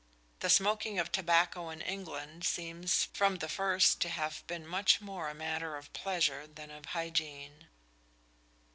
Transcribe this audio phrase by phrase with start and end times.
[0.39, 5.29] The smoking of tobacco in England seems from the first to have been much more
[5.29, 7.67] a matter of pleasure than of hygiene.